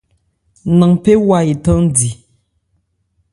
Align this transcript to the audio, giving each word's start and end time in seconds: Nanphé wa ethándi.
Nanphé 0.77 1.13
wa 1.27 1.39
ethándi. 1.53 2.09